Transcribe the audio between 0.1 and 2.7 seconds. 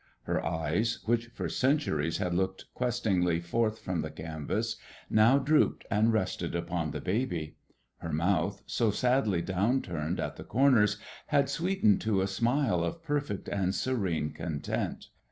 Her eyes, which for centuries had looked